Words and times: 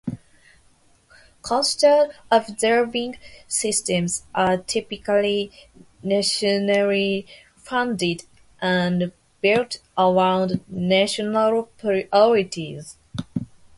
Coastal 1.43 2.09
observing 2.31 3.19
systems 3.47 4.23
are 4.33 4.57
typically 4.57 5.51
nationally 6.01 7.27
funded 7.55 8.23
and 8.59 9.11
built 9.43 9.77
around 9.99 10.63
national 10.67 11.65
priorities. 11.77 12.97